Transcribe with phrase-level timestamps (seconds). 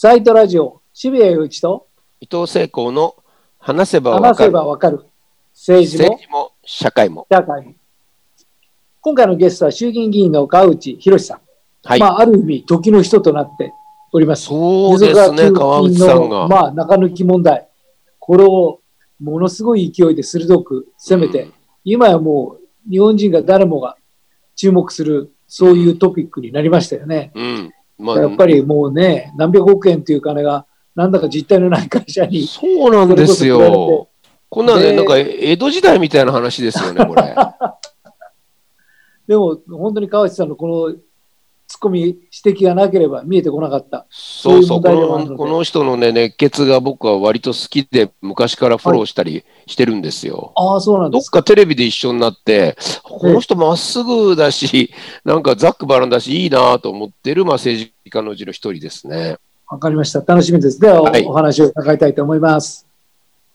[0.00, 1.88] サイトラジオ、渋谷陽一と
[2.20, 3.16] 伊藤聖光の
[3.58, 5.04] 話せばわかるかる
[5.52, 7.26] 政治も政治も社会も。
[7.28, 7.74] 社会も。
[9.00, 11.40] 今回のゲストは衆議院議員の川内博さん。
[11.82, 11.98] はい。
[11.98, 13.72] まあ、ある意味、時の人となって
[14.12, 14.44] おります。
[14.44, 16.46] そうですね、川内さんが。
[16.46, 17.66] まあ、中抜き問題。
[18.20, 18.78] これを
[19.18, 21.52] ものすごい勢いで鋭く攻めて、うん
[21.82, 23.96] 今やもう日本人が誰もが
[24.54, 27.32] 注目する、そういうトピックになりましたよね。
[27.34, 27.72] うん。
[27.98, 34.08] まやっぱりもうね、何百億円という金が、なんだか実態のない会社に、そうなんですよ。
[34.50, 37.34] こんなんね、でなんか江戸時代みたいな話ですよね、これ。
[39.26, 40.96] でも本当に川内さんのこの
[41.68, 44.06] ツッコミ、指摘がなければ見えてこなかった。
[44.10, 50.52] そうそう、このこの人のね、熱血が僕は割と好きで、昔からフォローしたりしてるんですよ。
[50.56, 51.40] ああ、そうなんどっですか。
[51.40, 54.90] かテレビで一緒になって、この人まっすぐだし、
[55.26, 59.36] なんかザックバランだし、いいなと思ってる、まあ、政治家のうちの一人ですね。
[59.68, 60.20] わかりました。
[60.20, 60.80] 楽しみです。
[60.80, 62.86] では、はいお話を伺いたいと思います。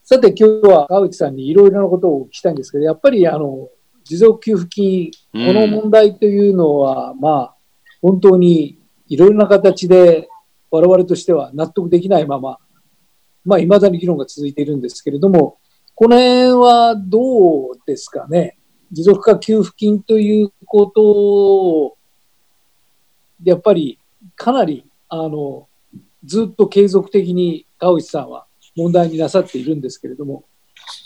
[0.04, 3.68] さて、今日は川内さんにいろいろなことをお聞きしたいんですけど、やっぱり、あの、
[4.04, 7.53] 持続給付金、うんこの問題というのは、まあ、
[8.04, 10.28] 本当にいろいろな形で
[10.70, 12.58] 我々としては納得できないまま、
[13.46, 15.56] まあ、未だに議論が続いているんですけれども、
[15.94, 18.58] この辺はどうですかね？
[18.92, 21.96] 持続化給付金ということを、
[23.42, 23.98] やっぱり
[24.36, 25.66] かなり、あの、
[26.26, 28.44] ずっと継続的に川内さんは
[28.76, 30.44] 問題になさっているんですけれども、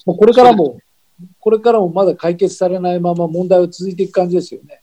[0.05, 0.79] もうこれからも、
[1.39, 4.83] これからもまだ解決されないまま問題は続いていく感じですよね。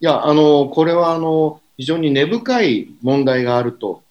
[0.00, 4.02] いや、あの、これは、あの、非常に根深い問題があると、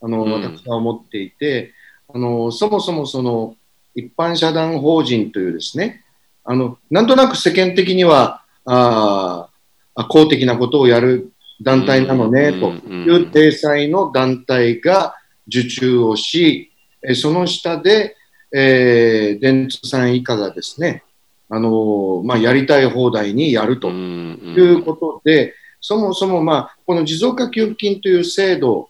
[0.00, 0.32] あの、うん。
[0.32, 1.72] 私は思っていて、
[2.12, 3.56] あの、そもそもその、
[3.94, 6.02] 一般社団法人というですね、
[6.44, 9.54] あの、なんとなく世間的には、あー
[9.96, 11.30] あ公的なことをやる
[11.62, 15.14] 団体なのね、という体裁の団体が
[15.46, 18.16] 受注をし、えーその下で、
[18.52, 21.04] えー電通さん以下がですね、
[21.54, 23.88] あのまあ、やりたい放題にやると。
[23.88, 28.88] ということで、そもそも、まあ、この持続化給付金という制度、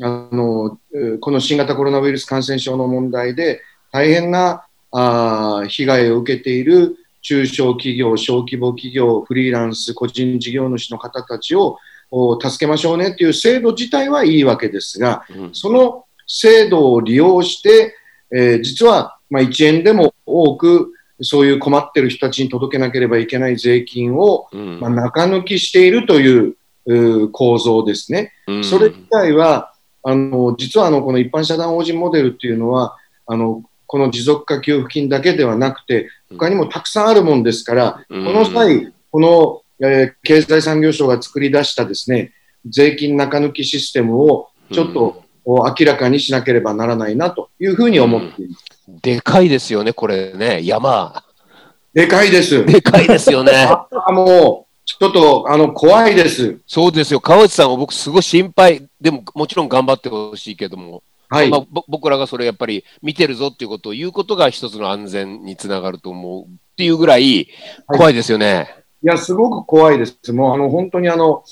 [0.00, 3.60] あのえーこの新型コロナウイルス感染症の問題で、
[3.92, 11.76] 大変なあー被害を受けている中小企業、小規模企業、フリーランス、個人事業主の方たちを
[12.10, 17.94] お助けましょうねという制度自体はいいわけですが、その制度を利用して、
[18.32, 24.48] えー実は、まあ、1円でも多くそういう困ってる人たちに届けなければいけない税金を
[24.80, 26.56] まあ、中抜きしているという
[26.86, 28.32] うー構造ですね。
[28.62, 32.96] それ自体は、あの実はあのこの一般社団法人モデルっていうのは
[33.26, 42.32] あの、この持続化給付金だけではなくて、他にもたくさんあるもんですから、ここの際、この、えー経済産業省が作り出したですね、
[42.66, 48.64] 税金中抜きシステムをちょっと、お明らかにしなければならないなというふうに思っています。
[48.88, 51.22] でかいですよね、これね、山。
[51.92, 52.64] でかいです。
[52.64, 53.52] でかいですよね。
[54.06, 56.58] あもう、ちょっと、あの、怖いです。
[56.66, 61.50] そうですよ、川内さんは僕、すごい心配、でももちろん頑張ってほしいけども、はい。
[61.50, 67.48] まあ、ぼ僕らがそれやっぱり見てるぞっていうことを言うことが一つの安全につながると思うっていうぐらい
[67.86, 68.74] 怖いですよね。
[69.02, 70.32] いや、すごく怖いです。
[70.32, 71.44] もう、あの、本当にあの、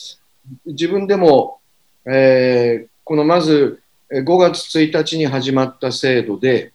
[0.64, 1.58] 自分でも、
[2.06, 6.72] えーこのまず、えー5月1日に始まった制度で、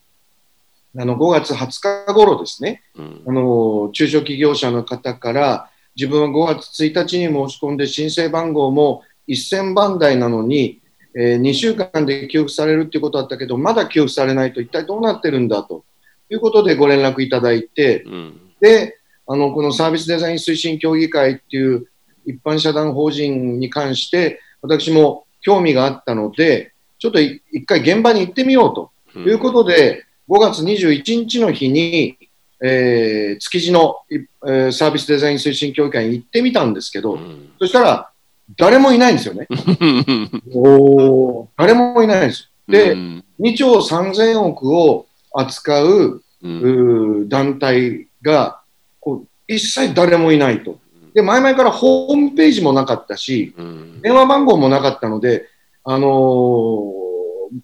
[0.96, 3.22] あの、5月20日頃ですね、うん。
[3.26, 10.80] あの、中小企業者の方から、自分は5月1日に申し込んで申請番号も1000番台なのに、
[11.14, 15.84] え2週間で給付されるっていうことだったけど、まだ給付されないと一体どうなってるんだと。
[16.30, 18.40] いうことでご連絡いただいて、うん。
[18.60, 21.88] で、あの、このサービスデザイン推進協議会っていう
[22.24, 28.90] 一般社団法人に関して、私も興味があったので、ちょっとい一回現場に行ってみようと。
[29.14, 29.24] うん。
[29.24, 32.16] いうことで、5月21日の日に、
[32.62, 38.10] えー築地の、いえーサービスデザイン推進協議会に行ってみたんですけど、うんそしたら、
[38.56, 39.46] 誰もいないんですよね。
[40.54, 42.50] お誰もいないんです。
[42.68, 48.60] でうん2兆3000億を扱ううんうー団体が
[49.00, 50.78] こう一切誰もいないと。
[51.14, 55.46] で、前々からホームページもなかったし、うん電話番号もなかったので、
[55.84, 57.01] あのー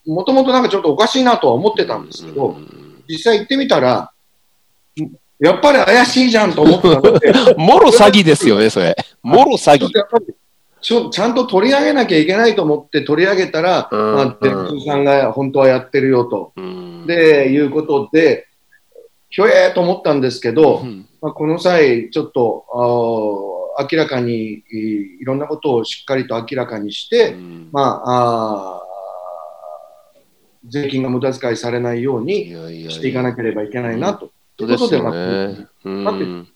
[0.06, 2.56] もともとなんかちょっとおかしいなとは思ってたんですけど、
[3.08, 4.12] 実際行ってみたら、
[5.40, 8.96] やっぱり怪しいじゃんと思ったので、 もろ詐欺ですよね、それ。
[9.22, 9.88] もろ詐欺。
[10.80, 14.14] ちょちゃんと取り上げなきゃいけないと思って取り上げたら、うん。
[14.14, 16.52] まあ、電通さんが本当はやってるよと。
[16.56, 17.06] うん。
[17.06, 18.46] で、いうことで、
[19.30, 21.06] ひょえーと思ったんですけど、うん。
[21.20, 24.62] まあ、この際、ちょっとあー明らかにい
[25.20, 27.68] いろんなことをしっかりと明らかにして、うん。
[27.72, 28.82] まあ、あ
[30.68, 34.30] 税金が無駄遣いされないよういにしていかなければいけないなと。
[34.56, 34.70] という
[35.10, 35.68] ね。
[35.84, 36.48] ううん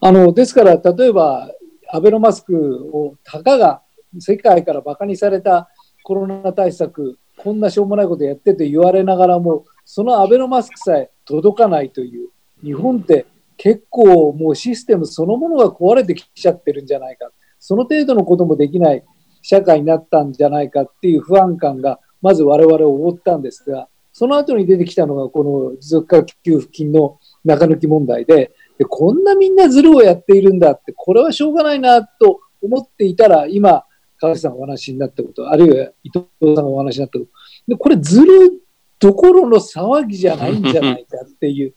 [0.00, 1.50] あの、ですから、例えば、
[1.90, 3.82] アベノマスクをたかが
[4.18, 5.68] 世界から馬鹿にされた
[6.02, 12.28] コロナ対策、こんなしょうもないことやってと言われながらも、そのアベノマスクさえ届かないという、
[12.62, 13.26] 日本って
[13.56, 19.04] 結構もうシステムそのものが壊れてきちゃってるんじゃないか、その程度のこともできない
[19.42, 33.84] 社会になったんじゃないかっていう不安感が、まず我々を覆ったんですが、その後に出てきたのが、この持続化給付金の中抜き問題で、でこんなみんなズルをやっているんだって、これはしょうがないなと思っていたら、今、
[34.20, 37.30] 川内さんお話になったこと、あるいは伊藤さんがお話になったこと、
[37.68, 38.62] でこれ、ズル
[38.98, 41.74] どころの騒ぎじゃないんじゃないかっていう、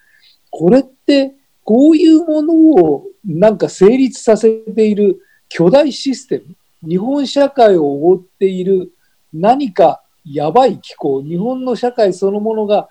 [0.50, 6.56] これって、こういうものをなんか成立させている巨大システム、
[6.90, 8.92] 日本社会を覆っている
[9.32, 12.90] 何かやばい機構、日本の社会そのものが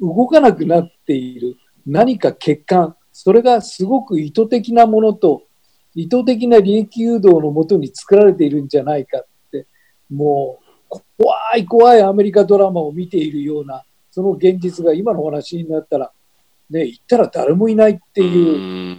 [0.00, 1.56] 動かなくなっている。
[1.86, 5.44] 何か欠陥、それがすごく意図的なものと、
[5.94, 9.66] 意図的な利益誘導のもとに作られているんじゃないかって、
[10.10, 10.58] も
[10.90, 16.12] う怖い怖いアメリカドラマを見ているような、その現実が今のお話になったら、
[16.68, 18.98] ね、言ったら誰もいないっていう、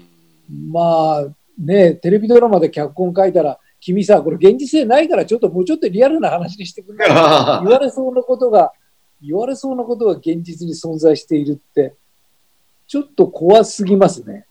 [0.71, 1.25] まあ
[1.59, 7.65] ね、テレビドラマで脚本書いたら、君さ、これ現実性ないから、ちょっともうちょっとリアルな話にしてくれない？
[7.67, 8.71] 言われそうなことが、
[9.21, 11.95] 言われそうなことが現実に存在しているって、
[12.87, 14.45] ちょっと怖すぎますね。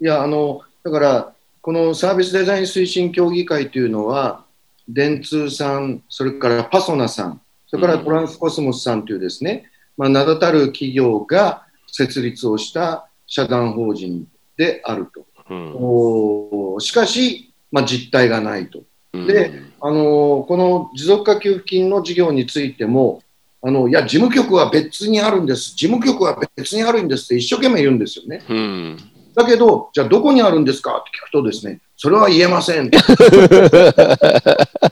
[0.00, 4.44] いや、あの、だから、このサービスデザイン推進協議会というのは、
[4.88, 9.64] 電通さん、それからパソナさん、それからトランスコスモスさんというですね、
[9.96, 15.26] まあ、名だたる企業が設立をした社団法人であると。
[15.50, 18.84] うんおしかし、まあ、実態がないと。
[19.12, 23.22] うんであのこの持続化給付金の事業についても、
[23.60, 28.42] あのいや、事務局は別にあるんです、事務局は別にあるんですって一生懸命言うんですよね。
[28.48, 28.96] うん
[29.34, 32.88] だけど、じゃあどこにあるんですかって聞くとですね、それは言えません。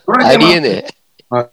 [0.06, 0.84] ありえね
[1.30, 1.48] は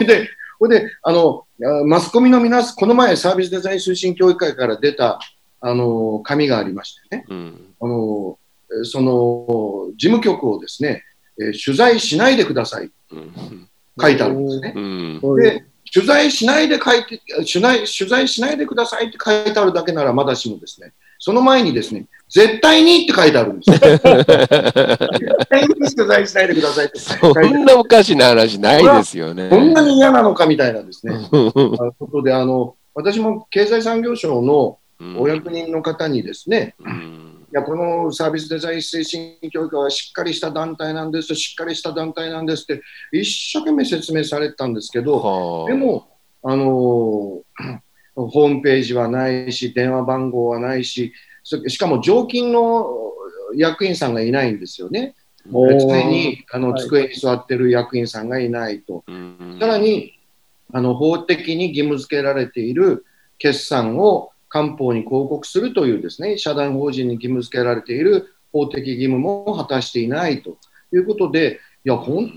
[0.00, 0.04] い。
[0.06, 5.18] で、ほいで、あの、あマスコミの皆さん、この前サービスデザイン推進協議会から出た、
[5.60, 7.32] あの、紙がありましてね、え。
[7.32, 8.41] うんあの、えー
[8.84, 11.04] その、事務局をですね、
[11.40, 13.68] えー取材しないでください、うん
[14.00, 14.72] 書いてあるんですね。
[14.74, 23.76] うんで、取材しないで書いて、取材、取材しないでくださいって書いてあるだけならまだしもですね、その前にですね、絶対にって書いてあるんですよ。
[23.78, 24.02] 絶
[25.48, 26.98] 対に取材しないでくださいって。
[26.98, 29.50] そんなおかしな話ないですよね。
[29.50, 34.78] こんなに嫌なのかみたいなですね、ことで、あの、私も経済産業省の
[35.18, 42.82] お役人の方にですね、うんいや、このサービスデザイン推進教育はしっかりした団体なんです、しっかりした団体なんですって、
[43.12, 46.08] 一生懸命説明されてたんですけど、はあでも、
[46.42, 47.42] あのー
[48.14, 51.12] ホームページはないし、電話番号はないし、
[51.42, 52.86] そしかも常勤の
[53.54, 55.14] 役員さんがいないんですよね。
[56.04, 59.04] にあのはい机に座ってる役員さんがいないと。
[59.06, 60.18] うんさらに、
[60.72, 63.04] あの法的に義務付けられている
[63.38, 70.58] 決算を官報に広告するというですね、社団法人に義務付けられている法的義務も果たしていないと。
[70.94, 72.30] いうことで、いや、ほん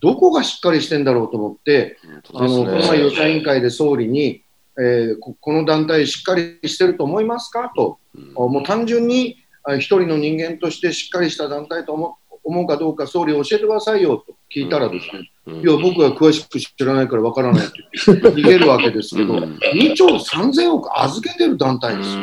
[0.00, 1.96] どこがしっかりしてんだろうと思って、
[2.34, 4.42] あの、この前予算委員会で総理に、
[4.78, 7.72] えーここの団体しっかりしてると思いますか？
[7.74, 7.98] と、
[8.34, 15.30] もう単純にあ一人の人間としてしっかりした団体と思う思うかどうか総理教えてくださいよと聞いたらですね、
[15.62, 17.74] いや、僕は詳しく知らないからわからないって
[18.06, 19.58] 言って逃げるわけですけど、うん。
[19.74, 22.22] 2兆3000億預けてる団体ですよ。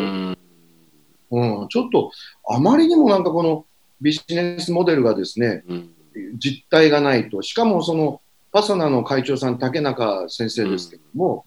[1.32, 2.12] うん、ちょっと
[2.50, 3.66] あまりにもなんかこの
[4.02, 5.64] ビジネスモデルがですね、
[6.38, 8.22] 実態がないと、しかもその
[8.52, 11.46] パソナの会長さん、竹中先生ですけども、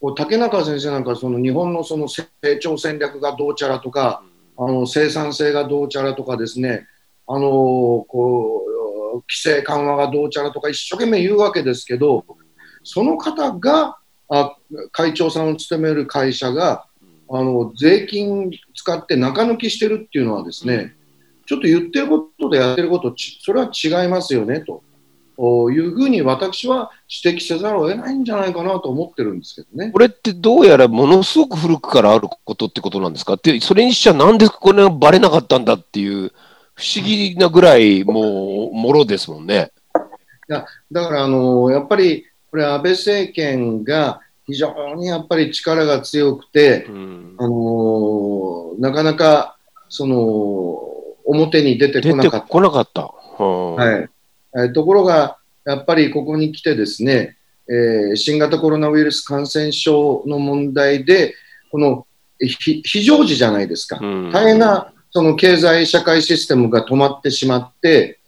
[0.00, 2.26] こう竹中先生なんかその日本のその成
[2.60, 4.22] 長戦略がどうちゃらとか、
[4.56, 6.86] あの生産性がどうちゃらとかですね、
[7.32, 8.64] あのこ
[9.14, 12.24] う規制緩和がどうちゃらとか一生懸命言うわけですけど、
[12.82, 14.56] その方があ
[14.90, 16.86] 会長さんを務める会社が
[17.28, 20.96] あの税金使って中抜きしてるっていうのはですね、
[21.46, 24.82] ちょっと言ってることとやってること、ちそれは違いますよねと。
[25.36, 26.90] おいうふうに私は
[27.24, 29.90] 指摘せざるを得ないんじゃないかなと思ってるんですけどね。
[29.90, 33.34] これってどうやらものすごく古くからあることってことなんですか？
[33.34, 36.32] って、それにしちゃなんでこれがバレなかったんだっていう
[36.80, 39.70] 不思議なぐらいもうもろですもんね。
[40.48, 49.58] だからあのやっぱりこれ安倍政権が非常にやっぱり力が強くて、うんあのなかなか
[49.88, 50.16] その
[51.26, 52.46] 表に出てこなかった。
[52.46, 53.02] こなかった。
[53.02, 54.08] ははい
[54.56, 57.36] えーところが、やっぱりここに来てですね、
[57.68, 61.34] えー新型コロナウイルス感染症の問題で、
[61.70, 62.06] この
[62.40, 63.98] ひ非常時じゃないですか。
[64.00, 68.20] うん大変なその経済社会システムが止まってしまって、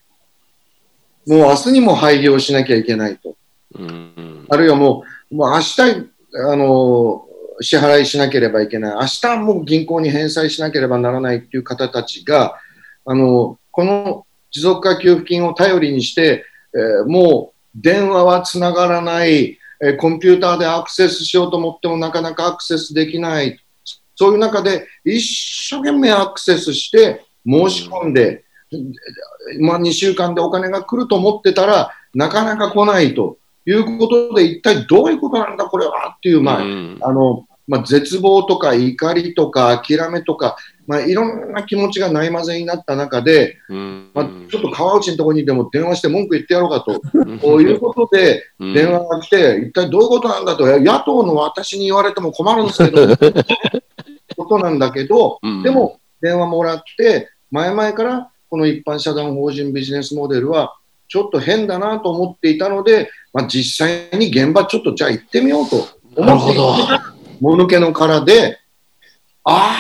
[1.27, 3.37] もう明日にも廃業しなきゃいけないと。
[3.75, 5.81] うんあるいはもう、もう明日、
[6.51, 7.25] あの、
[7.61, 8.95] 支払いしなければいけない。
[8.95, 12.57] 明日もう銀行に返済しなければならないっていう方たちが、
[13.07, 23.59] あの、この持続化給付金を頼りにして、えーもう電話はつながらない、えーコンピューターでアクセスしようと思ってもなかなかアクセスできない。
[24.15, 28.45] そういう中で一生懸命アクセスして申し込んで、
[29.61, 36.99] まあ、2週間でお金が来ると思ってたらなかなか来ないということで一体どういうことなんだこれはっていう、まあうん。
[37.01, 44.11] あのまあ、絶望とか怒りとか諦めとか、まあ、いろんな気持ちがないまぜになった中で、うん。
[44.13, 47.01] まあ、ちょっと川内のところにでも電話して文句言ってやろうかと、
[47.41, 48.75] こういうことでうん。
[48.75, 53.07] 電話が来て、一体どういうことなんだと、野党の私に言われても困るんですけど、
[54.53, 60.77] ことなんだけど、うんでも電話もらって、前々からこの一般社団法人ビジネスモデルは、
[61.09, 66.75] ちょっと変だなと思っていたので、まあ、実際に現場ちょっとじゃあ行ってみようとなるほど。
[67.41, 68.61] もぬけの殻で、
[69.45, 69.75] あ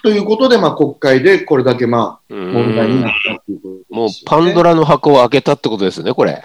[0.00, 6.42] ーということで、まあ、国会でこれだけまあ問題になったということね、もうパンドラの箱を開けたってことですね、これ。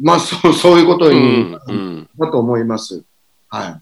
[0.00, 3.02] まあそう、そういうことうに、んうんだと思います。
[3.48, 3.80] は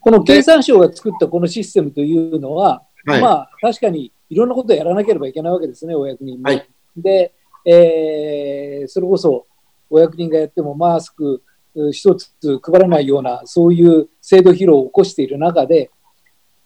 [0.00, 3.10] この経産省が作ったこのシステムというのは、い。
[3.10, 3.22] はい。
[3.22, 6.44] まあ確かにいろんなことをやらなければいけないわけですね、お役人も。
[6.44, 7.32] はいで、
[7.64, 9.46] えーそれこそ
[9.90, 11.42] お役人がやってもマスク
[11.74, 12.30] う一つ
[12.62, 15.90] 配らないような、そういう制度疲労を起こしている中で、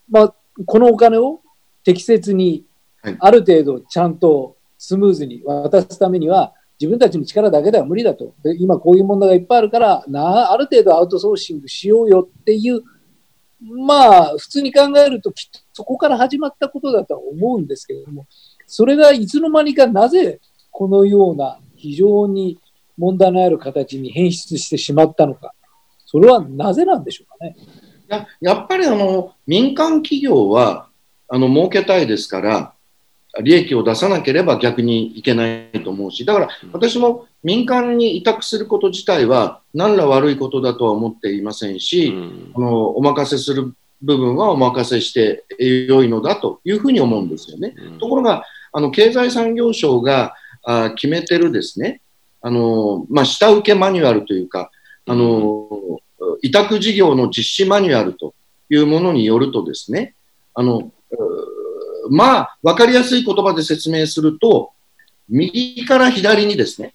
[0.09, 0.35] まあ、
[0.67, 1.41] このお金を
[1.85, 2.65] 適切に
[3.03, 8.35] はい、ある程度ちゃんとスムーズに渡すためには、自分たちの力だけでは無理だと。
[8.43, 12.83] で今こういう問題がいっぱいあるからな、ある程度アウトソーシングしようよっていう
[13.62, 18.26] まあ、普通に考えると、きっとそこから始まったことだとは思うんですけれども、
[18.66, 20.40] それがいつの間にかなぜ
[20.71, 22.59] このような非常に
[22.97, 25.54] 問題のある形に変質してしまったのか、
[26.07, 27.57] それはなぜなんでしょうかね。
[28.09, 30.88] ややっぱりあの民間企業は
[31.28, 32.75] あの儲けたいですから、
[33.41, 42.53] 利益を出さなければ逆にいけないと思うし、だから私も民間に委託すること自体は何ら悪いことだとは思っていませんうし、ん。
[42.55, 47.75] あのお任せする部分はお任せして良いのだというふうに思うんですよね。
[48.01, 50.35] ところが、あの経済産業省が
[50.65, 52.01] あ決めてるですね、
[52.41, 54.71] あのまあ、下請けマニュアルというか、
[55.07, 55.69] あの
[56.43, 58.35] 委託事業の実施マニュアルと
[58.69, 60.15] いうものによるとですね、
[60.55, 60.93] あの
[62.11, 64.73] まあ、わかりやすい言葉で説明すると、
[65.28, 66.94] 右から左にですね、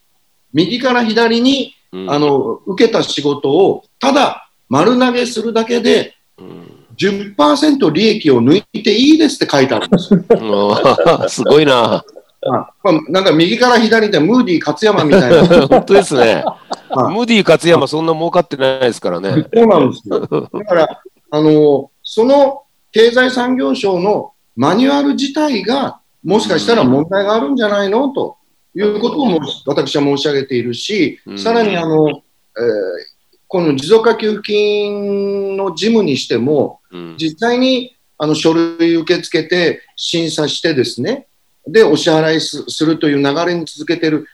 [0.53, 10.19] 右から左にうんあの受けた仕事をただ丸投げするだけでうん10%利益を抜いていいですって書いてあるんですよ。
[10.29, 12.03] うん すごいな。
[12.41, 15.47] まあなんか右から左でムーディー勝山みたいな。
[15.67, 16.43] 本当ですね。
[16.43, 19.45] はいムーディ勝山そんな儲かってないですからね。
[19.53, 20.19] そうなんですよ。
[20.21, 28.09] だから、あの、その経済産業省のマニュアル自体が、もしかしたら問題があるんじゃないの？
[28.09, 28.35] と
[28.75, 31.39] いうことをも私は申し上げているしう、ん。
[31.39, 32.23] さらにあの、えー
[33.49, 37.15] この持続化給付金の事務にしても、うん。
[37.17, 41.27] 実際にあの書類受け付けて審査してですね、
[41.65, 44.27] で、お支払いすするという流れに続けている、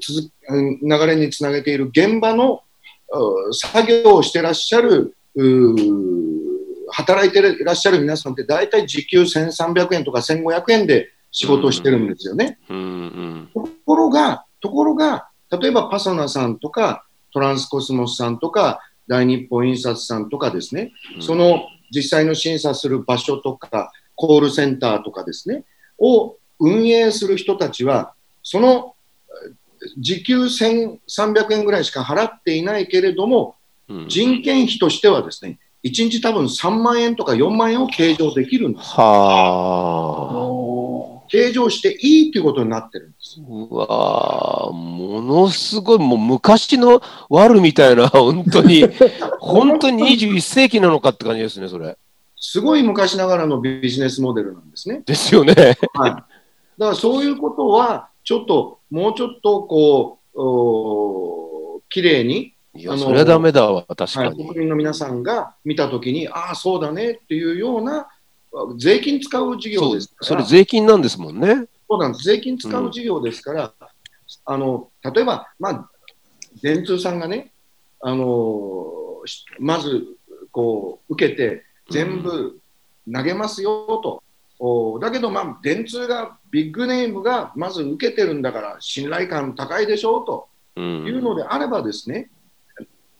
[0.00, 2.62] 続うん流れにつなげている現場の
[3.12, 5.44] う作業をしてらっしゃる、う
[6.92, 12.58] 働いていらっしゃる皆さんって大体時給1300円とか1500円で仕事をしてるんですよね。
[12.68, 13.50] うんうん。
[13.52, 21.22] ところが、ところが、例えばパソナさんとか、トランスコスモスさんとか、大日本印刷さんとかですね、うん。
[21.22, 25.64] その実際の審査する場所とか、コールセンターとかですね、
[25.98, 28.94] を運営する人たちは、その
[29.84, 33.56] え時給1300円ぐらいしか払っていないけれども、
[33.88, 34.08] うん。
[34.08, 38.90] 人件費としてはですね、1日多分3万円とか4万円を計上できるんです。
[38.90, 41.26] はあ。
[41.28, 43.40] 計上していいということになってるんです。
[43.40, 48.84] うわーものすごい、もう昔のワルみたいな、 本当に、
[49.40, 51.96] 本当に21世紀なのかって感じですね、それ。
[52.36, 55.02] すごい昔ながらのビジネスモデルなんですね。
[55.04, 55.54] ですよね。
[55.94, 56.10] はい。
[56.10, 56.24] だか
[56.78, 64.46] らそういうことは、ちょっと、もうちょっと、こう、おー綺麗に、いや、それはダメだわ、確はい、かに。
[64.46, 68.08] 国民の皆さんが見たときに、ああ、そうだねっていうような、
[68.78, 71.66] 税金使う事業そうですから、それ税金なんですもんね。
[71.88, 72.24] そうなんです。
[72.24, 73.72] 税金使う事業ですから、
[74.44, 75.90] あの、例えば、まあ、
[76.62, 77.52] 電通さんがね、
[78.00, 79.22] あの
[79.58, 80.06] まず
[80.52, 82.60] こう受けて全部
[83.12, 84.22] 投げますよと。
[84.58, 92.30] おだけど、まあ、電通がビッグネームがまず受けてるんだから信頼感高いでしょうとうんいうのであればですね、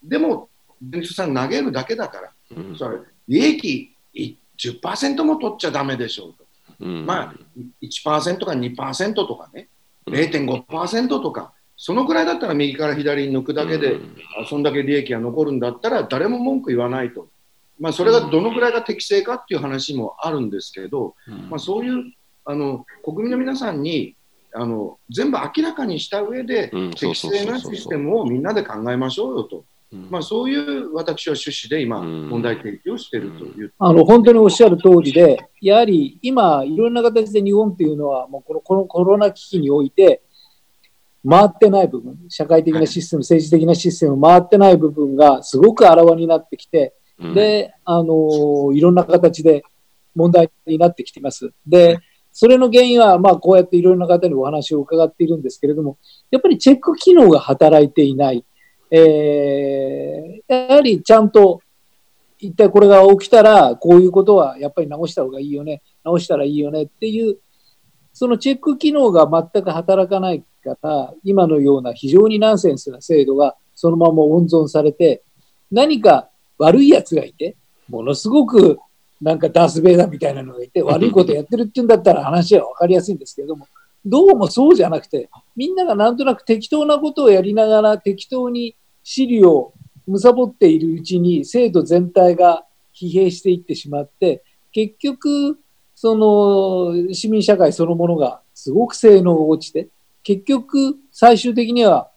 [0.03, 0.49] でも
[0.81, 2.77] 電通さん投げるだけだから、うん。
[2.77, 2.99] それ
[3.29, 6.45] 利益い10%も取っちゃだめでしょうと。
[6.81, 7.07] うん。
[7.07, 7.35] まあ、
[7.83, 9.69] 1%か2%とかね、
[10.07, 10.15] うん。
[10.15, 14.17] 0.5%とか、そのくらいだったら右から左に抜くだけで、うん。
[14.41, 17.29] あそんだけ利益が残るんだったら、誰も文句言わないと。
[17.79, 21.51] まあ、それがどのくらいが適正かっていう話もあるんですけど、うん。
[21.51, 22.13] まあ、そういう
[22.47, 24.17] あの国民の皆さんに
[24.55, 33.73] あの全部明らかにした上で、適正なシステムをみんなで考えましょうよと、うんまあ、そういう私は趣旨で今、うん問題提起をしているという。
[33.79, 40.23] あの、本当におっしゃる通りで、やはり今、いろんな形で日本っていうのは、もうこのこのコロナ危機において、
[41.29, 49.65] 回ってない部分、社会的なシステム、政治的なシステム、回ってない部分がすごくあらわになってきて、うんで、あのいろんな形で
[50.15, 51.51] 問題になってきています。
[51.67, 51.99] で、
[52.33, 55.99] それの原因は、まあ、こうやっていろんな方にお話を伺っているんですけれども、
[56.31, 58.45] やっぱりチェック機能が働いていない。
[58.91, 61.61] えー、やはりちゃんと、
[62.39, 67.39] 一体これが起きたら、こういうことはやっぱり直した方がいいよね、直したらいいよねっていう、
[68.13, 75.23] そのチェック機能が全く働かないから、今のような非常にナンセンスな制度がそのまま温存されて、
[75.71, 76.29] 何か
[76.59, 77.57] 悪い奴がいて、
[77.89, 78.79] ものすごく
[79.21, 83.67] なんかダース・ベイダーみたいなのがいて、悪いことやってるって言うんだったら話は分かりやすいんですけども、
[84.09, 89.75] どうもそうじゃなくて、みんながなんとなく適当なことをやりながら適当に資料を
[90.07, 95.59] 貪っているうちに制度全体が疲弊していってしまって、結局、
[95.97, 99.89] その市民社会そのものがすごく性能が落ちて、
[100.23, 102.09] 結局最終的には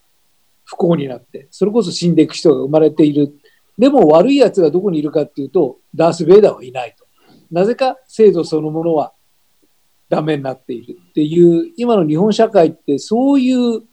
[0.65, 3.34] 不幸になって、それこそ死んでいく人が生まれている。
[3.79, 7.08] でも悪い奴がどこにいるかっていうと、ダース・ベイダーはいないと。
[7.49, 9.13] なぜか制度そのものは
[10.10, 13.84] ダメになっているっていう、今の日本社会ってそういう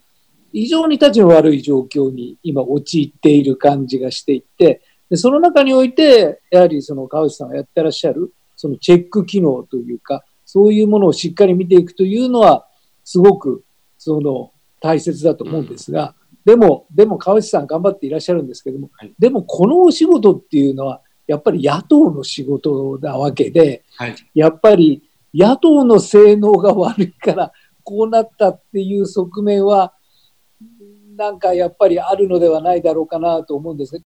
[0.52, 12.66] 非常に立ちの悪い状況に今陥っている感じがしていて、でその中において、やはりその川内さんがやってらっしゃる、そのチェック機能というか、そういうものをしっかり見ていくというのは、
[13.04, 13.64] すごく、
[13.98, 19.12] その、大切だと思うんですが、でも、でも川内さん頑張っていらっしゃるんですけども、はい。
[19.18, 24.16] でもこのお仕事っていうのは、やっぱり野党の仕事なわけで、はい。
[24.34, 25.05] やっぱり
[25.36, 27.52] 野党の性能が悪いから、
[27.84, 29.92] こうなったっていう側面は、
[31.16, 34.02] なんかやっぱりあるのではないだろうかなと思うんですね。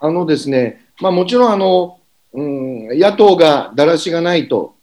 [0.00, 2.00] あのですね、まあ、もちろんあの、
[2.32, 4.74] うん、野党がだらしがないと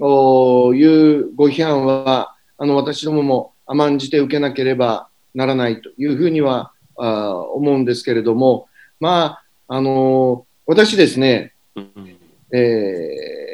[0.00, 9.38] おいうご批判は、あの私どもも甘んじて受けなければならないというふうにはあ思うんですけれども、ま
[9.68, 12.18] あ、あの私ですね、うん
[12.52, 13.47] えー、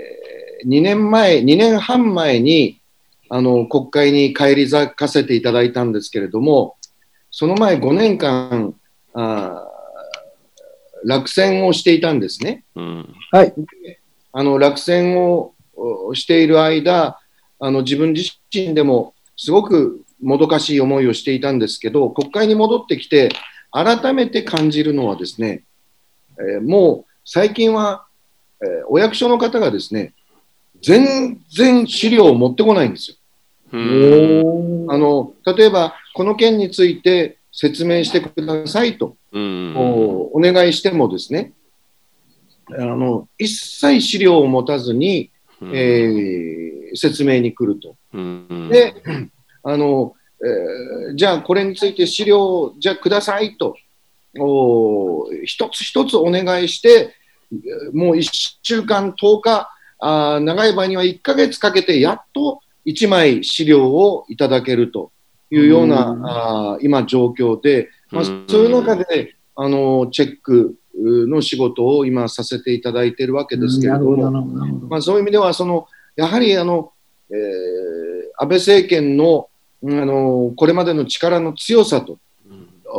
[0.66, 2.80] 2年前、2年半前に
[3.28, 6.76] あの国会に返り咲かせていただいたんですけれども、
[7.30, 8.74] その前5年間、
[9.14, 9.74] あー
[11.06, 12.64] 落選をしていたんですね。
[12.76, 13.14] うん
[14.32, 17.20] あの落選をおしている間、
[17.60, 23.30] あの自分自身でもすごくもどかしい思いをしていたんですけど、国会に戻ってきて、
[23.70, 25.62] 改めて感じるのはですね、
[26.38, 28.06] えーもう最近は、
[28.62, 30.14] えーお役所の方がですね、
[30.84, 33.16] 全然資料を持ってこないんですよ。
[33.72, 34.86] うん。
[34.90, 39.74] あの例えば、この件について説明してくださいと、うん。
[39.76, 41.52] おお願いしてもですね、
[42.70, 45.30] あの一切資料を持たずに、
[45.62, 47.96] えー説明に来ると。
[48.12, 48.68] うん。
[48.70, 48.94] で、
[49.64, 53.74] あの、えーじゃあこれについて資料をじゃあくださいと、
[54.38, 57.14] お一つ一つお願いして、
[57.92, 65.10] もう1週間、10日、あー長い場合には1ヶ月かけてやっと1枚資料をいただけると
[65.50, 66.26] いうような、うん。
[66.26, 68.44] あー今状況で、まあ、うん。
[68.48, 74.42] そういう中で、あのチェックの仕事を今させていただいているわけですけれども、
[74.88, 76.92] まあ、そういう意味ではその、やはりあの、
[77.30, 77.84] えー
[78.36, 79.48] 安倍政権の
[79.82, 82.18] うんあのこれまでの力の強さと、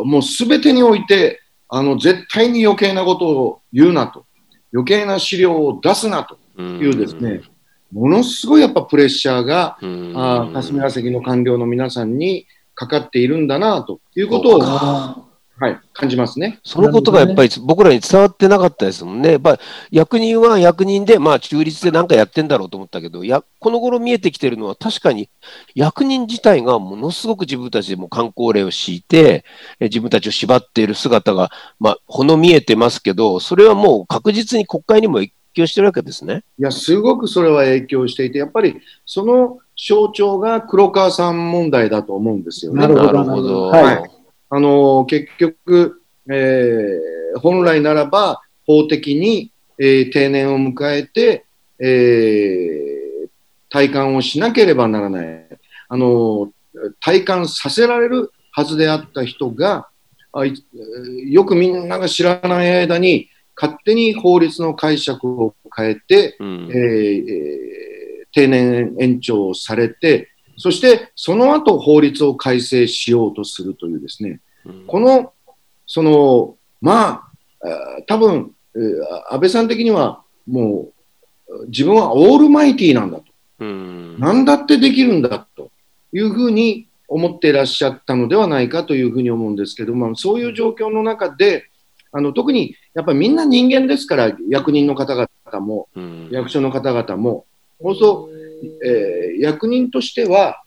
[0.04, 4.26] もうすべてにおいてあの絶対に余計なことを言うなと、
[4.74, 7.42] 余計な資料を出すなというですね、
[7.92, 15.26] ものすごいやっぱプレッシャーが、うんあー霞が関の官僚の皆さんにかかっているんだなということをあ
[15.58, 16.60] はい、感じますね。
[16.66, 19.32] そのことがやっぱり僕らに伝わってなかったですもんね。
[19.32, 19.58] やっぱ
[19.90, 25.30] 役人は役人で、まあ中立で何かやってんだろうと思ったけど、やこの頃見えてきてるのは確かに
[25.74, 29.46] 役人自体がものすごく自分たちでも観光令を敷いて、
[29.80, 36.44] え自分たちを縛っている姿が、まあ、ほの見えてますけど、それはもう確実に国会にも影響してるわけですね。
[36.60, 42.82] いや、すごくそれは影響していて、やっぱりその象徴が黒川さん問題だと思うんですよね。
[42.82, 43.62] なるほどなるほど。
[43.68, 44.12] はい
[44.48, 51.46] あの結局、えー本来ならば法的に、えー定年を迎えて、
[51.80, 53.30] えー
[53.70, 55.48] 体感をしなければならない。
[55.90, 56.52] あの
[57.02, 59.90] 体感させられるはずであった人が、
[60.32, 60.54] あい
[61.26, 66.70] よくみんなが知らない間に勝手に法律の解釈を変えて、うん。
[66.72, 67.96] えーえー
[68.36, 74.84] 定年延長されて、そしてその後法律を改正しようとするというですね、うん。
[74.86, 75.32] この、
[75.88, 77.30] その、ま
[77.62, 77.72] あ、
[78.08, 80.90] 多分、えー安倍さん的にはも
[81.50, 83.24] う自分はオールマイティーなんだと。
[83.60, 84.20] うん。
[84.20, 85.72] 何だってできるんだと
[86.12, 91.70] いうふうに思っていらっしゃったのではないかというふうに思うんですけども、そういう状況の中で、
[92.18, 97.46] あの特にやっぱりみんな人間ですから、役人の方々も、うん役所の方々も、
[97.78, 98.30] 放送、
[98.86, 100.64] えー役人としては、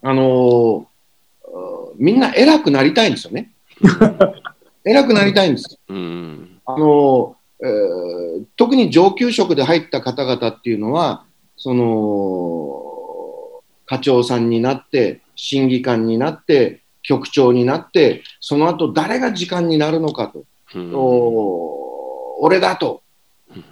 [0.00, 0.86] あのー
[1.98, 3.52] みんな偉くなりたいんですよね。
[4.84, 5.78] 偉くなりたいんです。
[5.86, 11.24] うんあのーえー特に上級職で入った方々っていうのは、
[11.58, 20.44] その、課長さんになって、審議官になって、局長になって、その後誰が時間になるのかと。
[20.74, 20.92] うん。
[20.94, 23.02] お俺だと。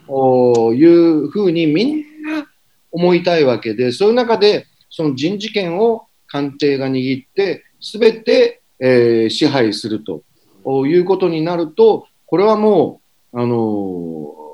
[0.09, 2.47] おいうふうにみんな
[2.92, 10.23] 思いたいわけで、そういう中でその人事権を官邸が握って、すべて、えー支配すると。
[10.87, 13.01] いうことになると、これはも
[13.33, 14.44] う、あのー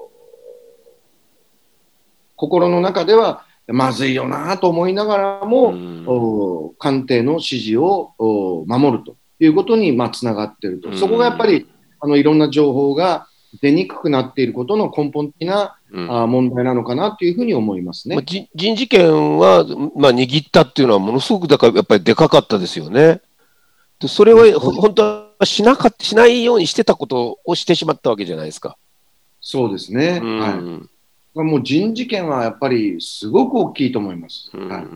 [2.37, 11.69] 心の中ではまずいよなと思いながらも、官邸の指示をお守るということにまあつながっていると、うんそこがやっぱり
[12.01, 13.27] あのいろんな情報が
[13.61, 18.15] 出にくくなっていることの根本的な、うんあ問題なのかなというふうに思いますね。
[18.15, 19.65] まあ、じ人事権は、
[19.97, 23.21] まあ、握ったっていうのはものすごくだからやっぱりでかかったですよね。
[23.99, 28.77] でそれはほ本当はしなかっしないようにしてたことをしてしまったわけじゃないですか。
[29.41, 30.21] そうですね。
[30.23, 30.90] うんはい。
[31.35, 34.51] もう人事権はやっぱりすごく大きいと思います。
[34.53, 34.87] うんはい。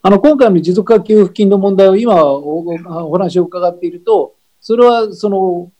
[0.00, 5.72] あの、今回の持続化給付金の問題を今お話を伺っていると、それはその、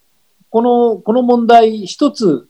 [0.50, 2.48] この、この問題一つ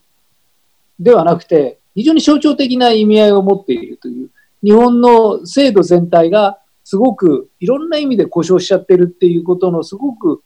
[0.99, 4.31] ではなくて、非常に象徴的な意味合いを持っているという、
[4.63, 10.43] 日本の制度全体がすごくいろんな意味で故障しちゃってるっていうことのすごく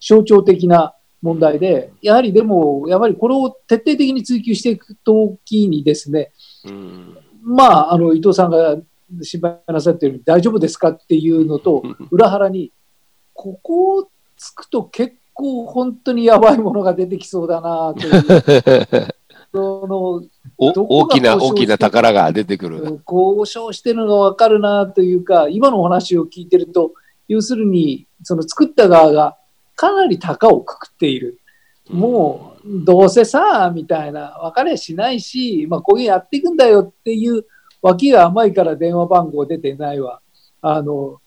[0.00, 6.32] 象徴的な問題で、やはりでも、やはりこれを徹底的に追求していくときにですね、
[6.64, 8.76] うんまあ、あの、伊藤さんが
[9.22, 12.72] 心配なさっているように大丈夫ですかっていうのと、 裏腹に、
[13.34, 19.06] ここをつくと結構本当にやばいものが出てきそうだなという、
[19.52, 20.22] その、
[20.58, 23.00] 大きな大きな宝が出てくる。
[23.10, 26.92] 交渉してるのがわかるなというか、今のお話を聞いてると、
[27.26, 29.36] 要するに、その作った側が
[29.80, 31.40] かなり高をくくっている。
[31.88, 37.46] もう、どうせさ、みたいな、分かりゃしないし、まあ、こういうやっていくんだよっていう、
[37.80, 40.20] 脇が甘いから電話番号出てないわ、
[40.60, 41.22] あの、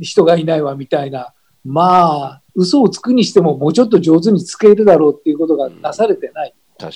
[0.00, 1.32] 人がいないわ、みたいな。
[1.64, 6.54] まあ、嘘をつくにしても、もうちょっと上手につけるだろうっていうことがなされてない。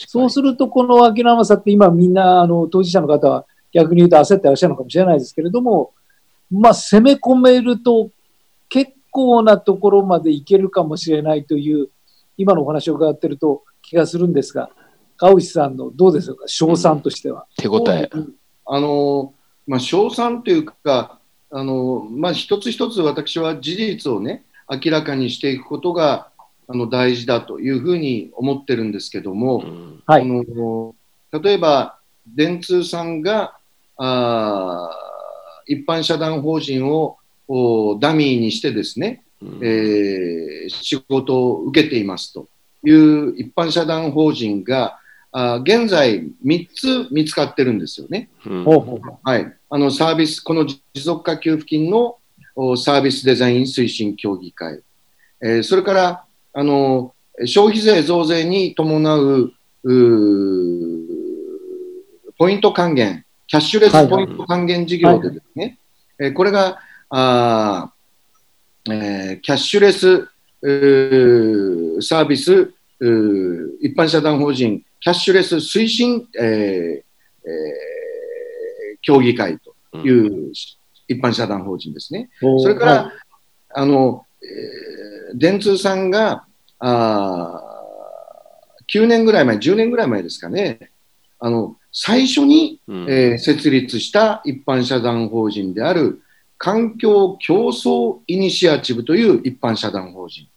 [0.09, 5.93] そうすると、この諦めさって、今みんな、あの、当事者の方は逆に言うと焦ってらっしゃるのかもしれないですけれども、
[6.51, 8.16] まあ、攻め込めると、結
[9.17, 11.89] 構なところまでいけるかもしれないという、
[12.37, 14.69] 今のお話を伺ってると気がするんですが、
[15.17, 17.47] 川内さんのどうですか、賞賛としては。
[17.57, 18.11] 手応え。
[18.67, 19.33] あの、
[19.67, 21.19] まあ、賞賛というか、
[21.51, 26.29] あの、まあ、一つ一つ私は事実をね、明らかにしていくことが、
[26.69, 30.03] あの、大事だというふうに思ってるんですけども、うん。
[30.05, 30.23] はい。
[30.23, 30.95] あの
[31.33, 33.57] 例えば、電通さんが
[33.97, 35.07] あー
[35.67, 37.17] 一般社団法人をお
[38.01, 39.61] ダミーにしてですね、うん。
[39.63, 42.49] えー仕事を受けていますと
[42.83, 44.99] いう一般社団法人が
[45.31, 48.29] あー現在3つ見つかってるんですよね。
[48.47, 48.65] うん。
[49.23, 52.19] はい、あのサービス、この持続化給付金の
[52.57, 54.81] おサービスデザイン推進協議会、
[55.41, 59.53] えーそれからあの消費税増税に伴う
[62.39, 65.79] ポイント還元、キャッシュレスポイント還元事業でですね、
[66.19, 70.29] えーこれがあー、えーキャッシュレス
[70.63, 72.73] えーサービス、
[73.81, 77.03] 一般社団法人キャッシュレス推進、えーえー
[79.03, 80.53] 協議会という
[81.07, 82.29] 一般社団法人ですね。
[82.41, 83.13] それから、は
[83.75, 86.45] あの、えー電通さんが、
[86.79, 90.91] あー9年ぐらい前、10年ぐらい前ですかね、
[91.39, 93.07] あの、最初に、うん。
[93.09, 96.23] えー設立した一般社団法人である
[96.59, 100.49] 環境競争イニシアチブという一般社団法人。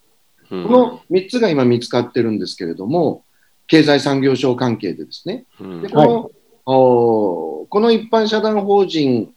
[0.51, 0.63] うん。
[0.63, 3.23] この3つが今見つかってるんですけれども、
[3.67, 5.45] 経済産業省関係でですね。
[5.59, 5.81] うん。
[5.81, 6.31] でこ
[6.65, 9.31] の,、おーこの一般社団法人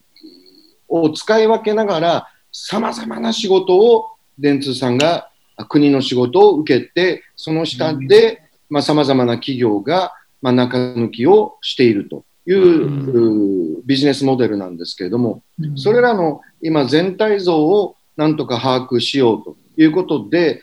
[0.87, 8.41] を使い分けながら、さまざまな仕事を電通さんがあ国の仕事を受けて、その下で
[8.81, 15.77] さまざ、まな企業が、まあ、中抜きをしているという,、ビジネスモデルなんですけれども、うん。
[15.77, 20.61] それらの今、全体像をなんとか把握しようということで、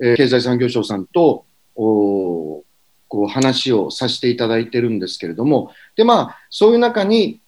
[0.00, 2.64] えー経済産業省さんとこ
[3.12, 7.40] う話をさせていただいてるんですけれども、でまあ、そういう中に、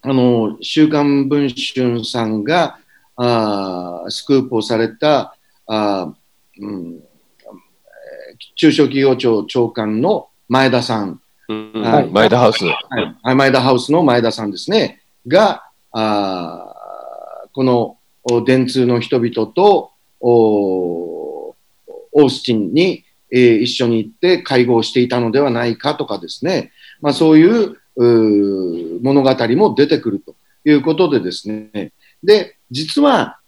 [0.00, 2.78] あの週刊文春さんが
[3.16, 7.04] あースクープをされたあー、うん、えー
[8.56, 11.72] 中小企業庁長官の前田さん、うん。
[11.82, 12.08] はい。
[12.10, 12.64] 前田ハウス。
[12.64, 27.76] はい、前田ハウスの前田さんですね、が、あーこのお電通の人々とおオースティンに、えー一緒に行って会合していたのではないかとかですね、まあ、そういう
[29.02, 33.38] 物語も出てくるということでですね、で、実は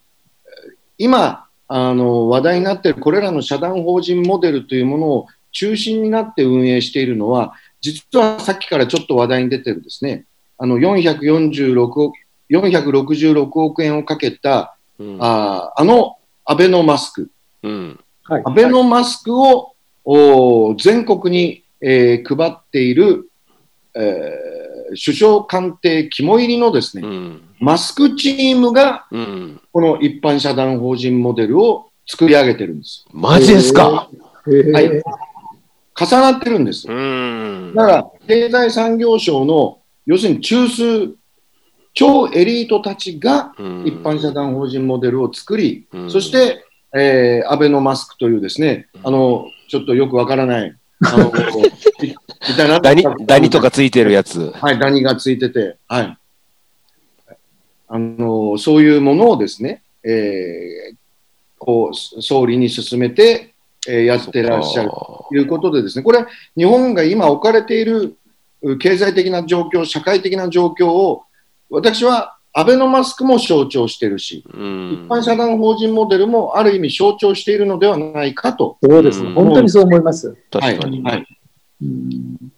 [0.99, 10.25] 今、あの話題になっているこれらの社団法人モデルというものを中心になって運営しているのは、実はさっきからちょっと話題に出てるですね、
[10.59, 12.15] あの446億
[12.51, 15.19] 466億円をかけた、うん。
[15.21, 17.31] あーあのアベノマスク、
[17.62, 18.01] うん。
[18.25, 18.43] はい。
[18.45, 23.31] アベノマスクをおー全国に、えー配っている、
[23.95, 24.57] えー
[25.05, 27.43] 首相官邸肝入りのですね、うん。
[27.59, 29.61] マスクチームがうん。
[29.73, 33.05] この一般社団法人モデルを作り上げてるんです。
[33.12, 34.09] マジですか？
[34.47, 34.73] へー。
[34.73, 35.03] はい
[35.99, 36.87] 重なってるんです。
[36.89, 41.15] うんだから、経済産業省の、要するに中枢、
[41.95, 51.33] 超エリートたちがうん一般社団法人モデルを作り、うんそして、えーアベノマスクというですね、あの、ちょっとよくわからない、あの。
[52.81, 54.53] ダニダニとかついてるやつ。
[54.55, 56.19] はい、ダニがついてて、はい。
[57.89, 60.97] あの、そういうものをですね、えー
[61.59, 63.55] こう、総理に進めて、
[63.88, 66.25] えーやってらっしゃるということでですね、これ、
[66.57, 68.16] 日本が今置かれている
[68.62, 71.25] う経済的な状況、社会的な状況を、
[71.70, 78.79] 私はアベノマスクも象徴してるし、うん一般社団法人モデルもある意味象徴しているのではないかと。
[78.83, 79.29] そうですね。
[79.29, 80.29] うん本当にそう思います。
[80.29, 80.38] はい。
[80.51, 81.03] 確かに。
[81.03, 81.27] はい。
[81.83, 82.53] うん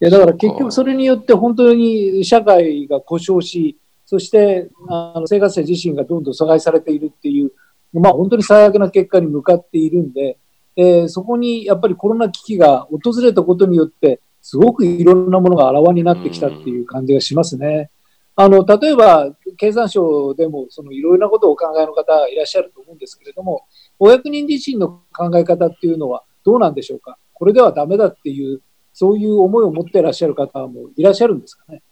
[0.00, 7.52] いやだから結局それによって本当に社会が故障し、そしてあの生活者自身がどんどん阻害されているっていう、
[7.92, 10.36] まあ本当に最悪な結果に向かっているんで、
[10.76, 17.90] えーそこにやっぱりコロナ危機が訪れたことによって、すごくいろんなものがあらわになってきたっていう感じがしますね。
[18.36, 23.62] あの、例えば、経産省でも、そのいろいろなことをお考えの方いらっしゃると思うんですけれども、
[23.98, 27.16] お役人自身の考え方っていうのはどうなんでしょうか？
[27.32, 28.60] これではダメだっていう、
[28.92, 31.82] そういう思いを持っていらっしゃる方もいらっしゃるんですかね？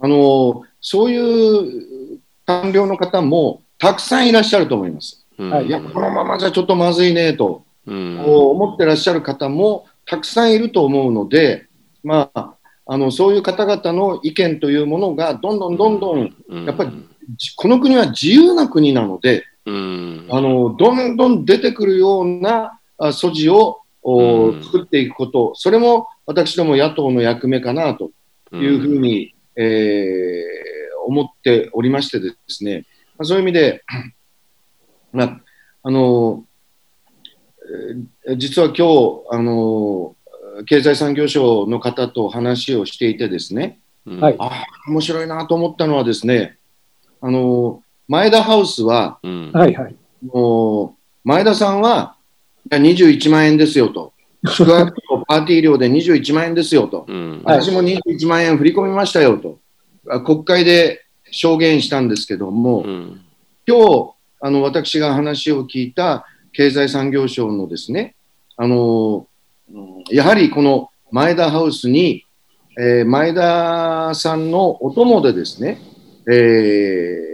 [0.00, 5.24] あの、そういう官僚の方もたくさんいらっしゃると思います。
[5.38, 11.66] うんはいいや、このままじゃちょっとまずいねと、思ってらっしゃる方もたくさんいると思うので、
[12.02, 12.54] まあ、
[12.86, 16.64] あのそういう方々の意見というものがどんどんどんどん、うん。
[16.64, 16.90] やっぱり
[17.36, 20.26] じこの国は自由な国なので、うん。
[20.30, 23.80] あのどんどん出てくるようなあ素地を
[24.62, 28.10] 作っていくこと、それも私ども野党の役目かなと
[28.52, 30.70] いうふうに、えー
[31.10, 32.86] 思っておりましてですね、
[33.18, 33.82] まあ、そういう意味で、
[35.12, 35.40] まあ、
[35.82, 36.49] あの、えー
[38.36, 40.16] 実は今日、あの、
[40.66, 46.58] 経済産業省の方と話をしていてですね、うんはいああ、面白いなと思ったのはですね、
[47.20, 49.94] あの、前田ハウスは、うんはいはい。
[50.24, 52.16] もう前田さんは、
[52.70, 54.12] いや21万円ですよと。
[54.48, 57.04] 宿泊とパーティー料で21万円ですよと。
[57.08, 59.58] うんはい私も21万円振り込みましたよと。
[60.08, 63.20] あ国会で証言したんですけども、うん
[63.68, 68.14] 今日、あの、私が話を聞いた経済産業省のですね、
[68.56, 69.26] あの、
[69.72, 72.24] うんやはりこの前田ハウスに、
[72.78, 75.80] えー前田さんのお供でですね、
[76.30, 77.30] えー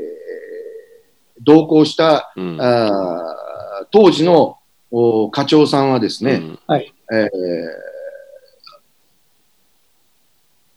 [1.42, 2.61] 同行したうん。
[2.61, 4.59] あー当時の
[4.90, 6.92] お課長さんはですね、はい。
[7.12, 7.29] えー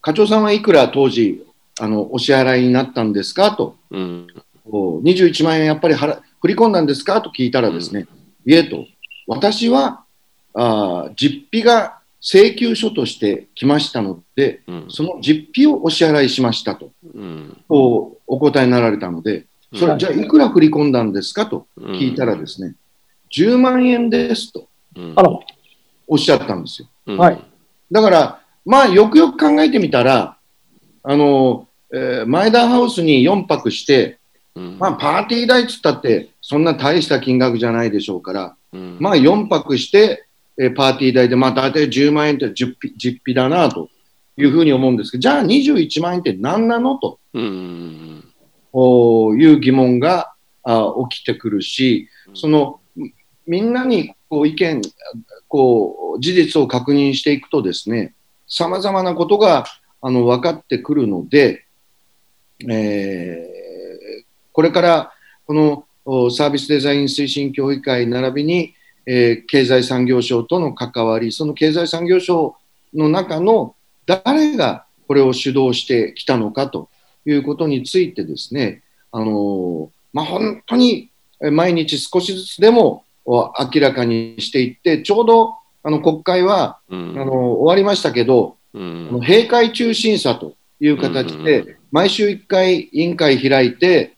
[0.02, 1.46] 課長さんはいくら当時
[1.80, 4.28] あのお支払いになったんですかと、うん。
[4.66, 8.08] お21万円やっぱり払振り込んだんですかと聞いたらですね、
[8.46, 8.86] いえと、
[9.28, 10.04] 私は
[10.54, 14.86] あー実費が請求書として来ましたので、うん。
[14.90, 17.58] その実費をお支払いしましたと、うん。
[17.70, 22.76] おお答えになられたので、それ、はいじゃあいくら振り込んだんですかと聞いたらですね、
[23.32, 24.68] 10万円ですと
[26.08, 26.88] おっしゃったんですよ。
[27.08, 27.42] うんはい。
[27.92, 30.38] だから、まあ、よくよく考えてみたら、
[31.04, 34.20] あの、えー前田ハウスに4泊して、
[34.56, 34.78] うん。
[34.78, 40.26] まあ、パーティー代っつったって、そんな大した金額じゃないでしょうから、うん、まあ、4泊して、
[40.58, 43.90] えーパーティー代で、まあ、大体10万円って実費実費だなと
[44.36, 48.26] いうふうに思うんですけど、じゃあ21万円って何なのとうん。
[48.74, 53.14] おいう疑問があ起きてくるし、そのみ
[53.48, 54.82] みんなにこう意見、
[55.48, 58.14] こう事実を確認していくとですね、
[58.48, 59.66] さまざまなことが
[60.02, 61.66] あの分かってくるので、
[62.70, 63.60] えー
[64.52, 65.14] これから
[65.46, 68.74] このおサービスデザイン推進協議会並びに、
[69.06, 72.56] えー経済産業省との関わり、その経済産業省
[72.94, 76.90] の中の誰がこれを主導してきたのかと
[77.26, 81.10] いうことについてですね、あのまあ、本当に
[81.42, 87.16] え毎日少しずつでもお明らかにしていって、ちょうどあの国会はうん。
[87.20, 89.20] あの終わりましたけど、うん。
[89.22, 94.18] 閉会中審査という形うんで、毎週1回委員会開いて、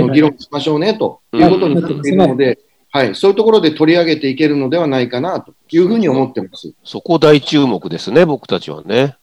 [0.00, 2.58] 議論しましょうねということになっているので、
[2.90, 6.74] はい、そういうところで取り上げていけるのではないかなというふうに思ってます。
[6.84, 9.16] そこ大注目ですね、僕たちはね。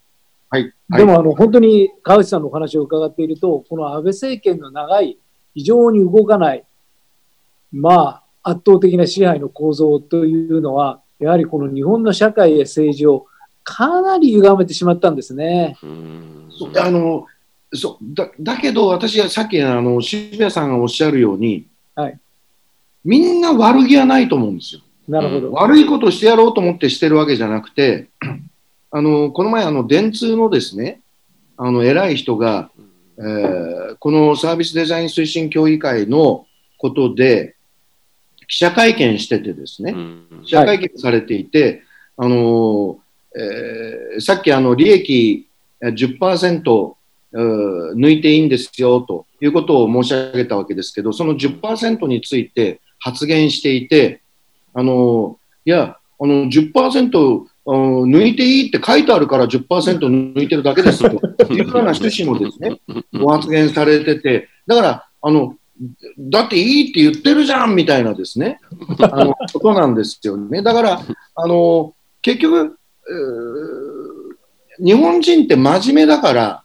[0.50, 0.74] はい。
[0.90, 5.20] でも、あの、本当に川内さんのお話を伺っていると、この安倍政権の長い、
[5.54, 6.64] 非常に動かない、
[7.72, 13.28] まあ、圧倒的な支配の構造というのは、やはりこの日本の社会や政治を
[13.64, 15.78] かなり歪めてしまったんですね。
[15.82, 17.26] あの
[17.74, 18.14] そう。
[18.14, 22.20] だだけど、私はさっきあの渋谷さんがおっしゃるように、はい。
[23.06, 24.82] みんな悪気はないと思うんですよ。
[25.08, 25.52] なるほど。
[25.54, 28.10] 悪いことをしてやろうと思ってしてるわけじゃなくて、
[28.92, 31.02] あのこの前、あの電通のですね、
[31.58, 32.72] あの偉い人が、
[33.18, 36.46] えーこのサービスデザイン推進協議会の
[36.78, 37.56] ことで
[38.48, 40.44] 記者会見しててですね、うん。
[40.46, 41.84] 記者会見されていて、
[42.18, 43.00] あの
[43.36, 45.48] えーさっきあの利益
[45.82, 46.99] えー10%うー
[47.34, 54.22] 抜いていいんですよということを申し上げたわけですけど、その10%について発言していて、
[54.74, 62.80] あのいや、あの10%抜いていいって書いてあるから10%抜いてるだけですというような趣旨のですね、
[63.14, 65.56] ご発言されてて、だから、あの、
[66.18, 68.60] だっていいって言ってるじゃんみたいなですね、
[69.00, 70.62] あの、ことなんですよね。
[70.62, 71.02] だから、
[71.36, 72.78] あの、結局、
[74.84, 76.64] 日本人って真面目だから、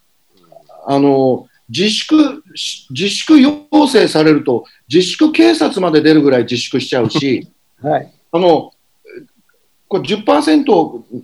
[0.87, 7.47] あの、自粛、し自粛要請されると、自粛警察まで出るぐらい自粛しちゃうし、
[7.81, 8.13] はい。
[8.31, 8.71] あの、
[9.87, 10.65] これ10%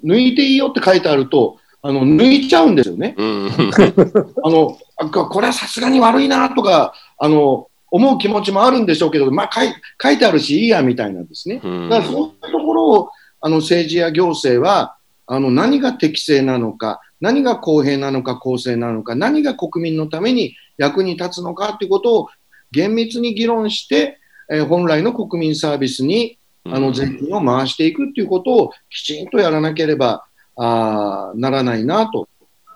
[0.03, 3.15] 抜いていいよって書いてあると、あの、抜いちゃうんですよね。
[3.17, 3.49] うん。
[4.43, 11.59] あの、あここれはさすがに悪いなとか、あの、思う気持ちもあるんでしょうけど、まあ書い、書いてあるしいいやみたいなんですね。
[11.63, 13.09] うんだからそういうところを、
[13.41, 14.95] あの、政治や行政は、
[15.27, 22.27] あの、何が適正なのか、何が公平なのか、公正なのか、何が国民のために役に立つのかということを
[22.71, 30.25] 厳密に議論して、えー本来の国民サービスにあの税金を回していくということをきちんとやらなければ
[30.57, 32.27] あーならないなと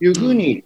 [0.02, 0.64] いうふうに、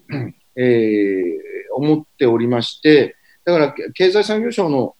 [0.55, 3.15] えー思っておりまして、
[3.45, 4.95] だからけ経済産業省の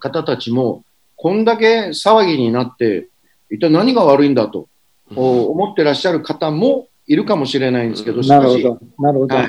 [0.00, 3.08] 方たちも、こんだけ騒ぎになって、
[3.50, 4.68] 一体何が悪いんだと
[5.14, 8.80] お思ってらっしゃる方もいるかもしれないんですけど、しかし、なるほど。
[8.98, 9.36] なるほど。
[9.36, 9.48] はい。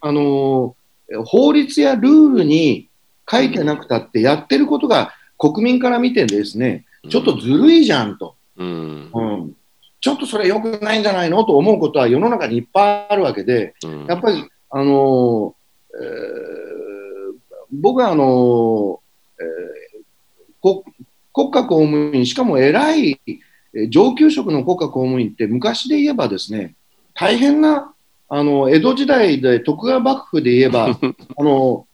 [0.00, 0.82] あのー
[1.26, 2.88] 法律やルールに
[3.30, 9.10] 書いてなくたって、やってることが国民から見てですね、ちょっとずるいじゃんと、うん。
[9.12, 9.56] うん、
[10.00, 14.06] ちょっとそれ良くないんじゃないのと思うことは世の中にいっぱいあるわけで、うん。
[14.06, 16.62] やっぱり、あのーえー
[17.74, 18.98] 僕はあのー
[19.42, 20.02] えー
[20.60, 20.84] こ
[21.34, 23.20] 国家公務員、しかも偉い
[23.74, 26.74] えー上級職の国家公務員って昔で言えばですね、
[27.14, 27.92] 大変な、
[28.28, 30.86] あの、江戸時代で徳川幕府で言えば、
[31.38, 31.86] あの、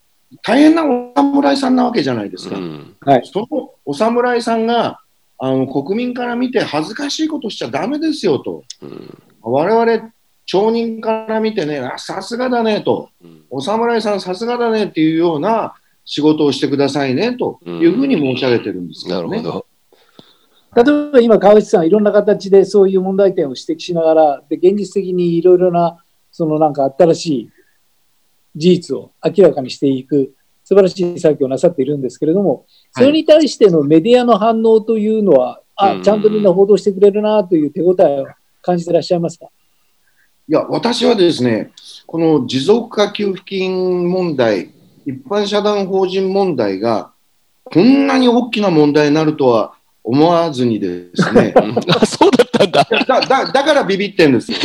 [0.43, 2.57] 大変なお侍さんなわけじゃないですか。
[2.57, 3.23] うんはい。
[3.25, 5.01] そのお侍さんが、
[5.39, 8.65] あの、国民から見て恥ずかしいことしちゃダメですよと。
[8.83, 10.11] うん我々、
[10.45, 13.09] 町人から見てね、あさすがだねと。
[13.23, 19.39] うんお侍さんさすがだねっていうような仕事をしてくださいねというふうに申し上げてるんですけどね。
[19.39, 19.67] なるほど。
[20.85, 25.99] 例えば今、川内さん、いろんな形でそういう問題点を指摘しながら、で現実的にいろいろな、
[26.31, 27.51] そのなんか新しい
[28.55, 38.27] 事実を明らかにしていく、素晴らしい作業をなさっているんですけれども、それに対してのメディアの反応というのは、あ、ちゃんとみんな報道してくれるなという手応えを
[38.61, 39.47] 感じてらっしゃいますか？
[40.49, 41.73] いや、私はですね、
[42.07, 44.71] この持続化給付金問題、
[45.07, 47.13] 一般社団法人問題が、
[47.65, 49.75] こんなに大きな問題になるとは
[50.11, 51.53] 思わずにですね。
[52.01, 52.89] あそうだったんだ。
[53.07, 54.59] だだだからビビってんですよ。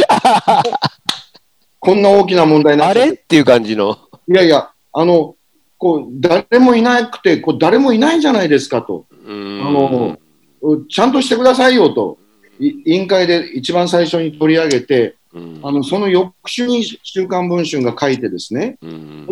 [1.80, 3.10] こんな大きな問題になあれ？
[3.12, 3.98] っていう感じの。
[4.30, 5.36] いやいや、あの、
[5.78, 9.06] こう、誰もいなくて、こう誰もいないじゃないですかと。
[9.12, 10.18] ああの、
[10.88, 12.18] ちゃんとしてくださいよと。
[12.58, 15.16] 委員会で一番最初に取り上げて、
[15.62, 18.78] あのその翌週に週刊文春が書いてですね、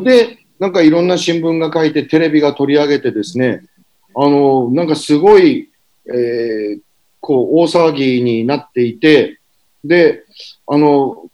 [0.03, 3.64] で、なんかいろんな新聞が書いて、テレビが取り上げてですね、
[4.14, 5.70] あの、なんかすごい、
[6.14, 6.80] えー、
[7.20, 9.39] こう、大騒ぎになっていて、
[9.84, 10.24] で、
[10.68, 11.30] あの、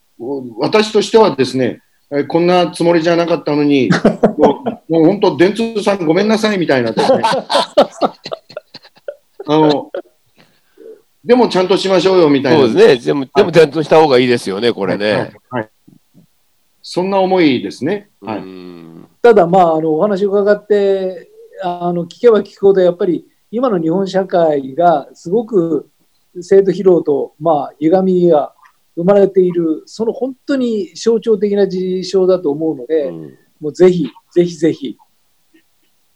[0.60, 3.90] 私としてはですね、えこんなつもりじゃなかったのに、
[4.38, 7.22] もうもう本当、電通さんごめんなさいみたいなですね。
[9.50, 9.92] あの、
[11.24, 12.66] でもちゃんとしましょうよみたいな。
[12.66, 13.06] そうですね。
[13.06, 15.32] でも、でもちゃんとした方がいいですよね、これはいね。
[15.50, 15.70] はい
[16.90, 18.08] そんな思いですね。
[18.22, 18.38] はい。
[18.38, 21.30] うんただ、まあ、あのお話を伺って
[21.62, 25.90] あの聞けば聞くほどやっぱり今の日本社会がすごく
[26.42, 28.54] 制度疲労と、まあ、歪みが
[28.96, 33.38] 生まれているその本当に象徴的な事象だと思うので、うん。
[33.60, 34.98] もうぜひぜひぜひ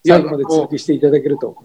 [0.05, 1.55] 最後まで続きしていただけると。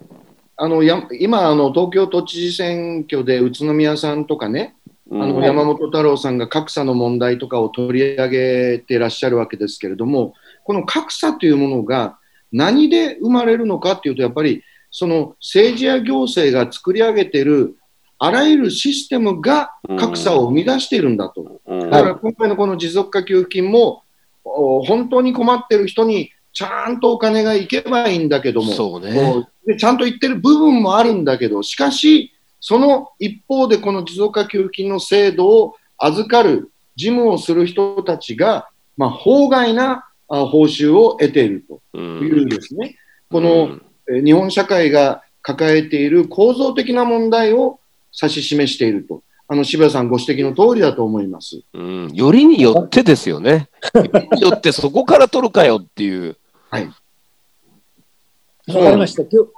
[0.59, 4.75] あのや今あの、東京都知事選挙で宇都宮さんとかね、
[5.11, 12.19] あのうん山本太郎さんが格差の問題とかを取り上げてらっしゃるわけですけれども、この格差というものが
[12.53, 14.62] 何で生まれるのかっていうと、やっぱり
[14.99, 17.76] その政治や行政が作り上げている
[18.18, 21.61] あらゆるシステムが格差を生み出しているんだと。
[21.66, 24.05] うんだから今回のこの持続化給付金も、
[24.42, 29.47] お本当に困ってる人にちゃんとお金がいけばいいんだけども、そうね。
[29.66, 42.97] でちゃんと言ってる部分もあるんだけど、しかし、その一方でこの持続化給付金の制度を預かる、事務をする人たちが、まあ、法外なあ報酬を得ているとういうんですね。
[43.30, 47.80] この、えー日本社会が抱えている構造的な問題を
[48.20, 49.22] 指し示していると。
[49.48, 51.62] あの渋谷さんご指摘の通りだと思います。
[51.72, 53.68] うん、よりによってですよね。
[53.94, 56.36] よりによってそこから取るかよっていう。
[58.68, 59.22] わかりました。
[59.22, 59.50] 今日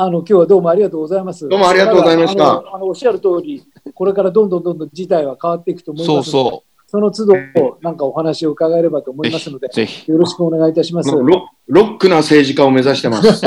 [0.00, 1.48] あの今日はどうもありがとうございます。
[1.48, 7.34] どうもありがとうございましたあのあのおっしゃる通り、これからどんどんどんどん事態は変わっていくと思いそうますので、そその都度
[7.82, 9.26] なんかお話を伺えればと思う。
[9.26, 10.10] いますので、ぜひ。
[10.10, 11.10] よろしくお願いいたします。
[11.10, 13.44] ロロックな政治家を目指してます。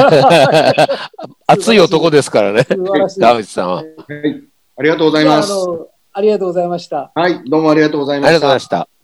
[1.48, 2.64] 熱い男ですからね。
[2.70, 3.76] 素晴らしい田口さんは。
[3.78, 3.86] はい、
[4.78, 5.52] ありがとうございます。
[5.52, 7.12] ああのありがとうございました。
[7.16, 8.60] はい、どうもありがとうございましたありがとうございま。
[8.60, 9.01] した。